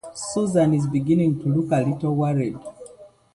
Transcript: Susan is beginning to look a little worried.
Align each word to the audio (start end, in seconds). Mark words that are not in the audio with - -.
Susan 0.15 0.73
is 0.73 0.87
beginning 0.87 1.37
to 1.39 1.47
look 1.47 1.69
a 1.71 1.83
little 1.87 2.15
worried. 2.15 2.57